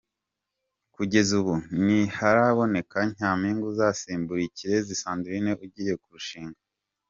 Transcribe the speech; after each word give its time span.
Kugeza 0.95 1.31
ubu 1.39 1.53
ntiharaboneka 1.83 2.97
Nyampinga 3.15 3.63
uzasimbura 3.71 4.41
Ikirezi 4.49 4.93
Sandrine 5.01 5.51
ugiye 5.65 5.93
kurushinga. 6.03 6.59